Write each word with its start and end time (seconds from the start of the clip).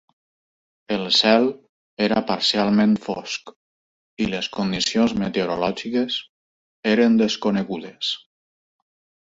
El 0.93 1.03
cel 1.17 1.43
era 2.05 2.23
parcialment 2.31 2.95
fosc 3.03 3.53
i 4.25 4.29
les 4.33 4.49
condicions 4.57 5.15
meteorològiques 5.25 6.19
eren 6.97 7.23
desconegudes. 7.25 8.15